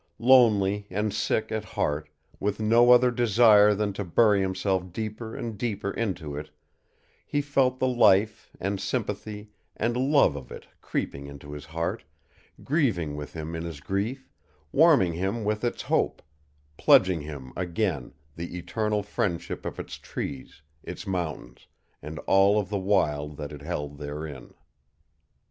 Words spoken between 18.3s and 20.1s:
the eternal friendship of its